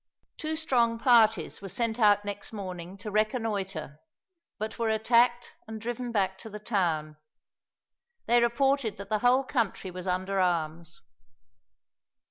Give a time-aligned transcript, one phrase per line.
[0.37, 3.99] Two strong parties were sent out next morning to reconnoiter,
[4.57, 7.17] but were attacked and driven back to the town.
[8.25, 11.03] They reported that the whole country was under arms.